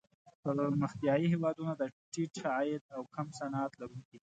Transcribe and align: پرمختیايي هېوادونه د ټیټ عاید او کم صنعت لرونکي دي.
پرمختیايي 0.43 1.25
هېوادونه 1.33 1.73
د 1.75 1.83
ټیټ 2.11 2.35
عاید 2.53 2.83
او 2.95 3.01
کم 3.15 3.27
صنعت 3.39 3.71
لرونکي 3.81 4.17
دي. 4.21 4.27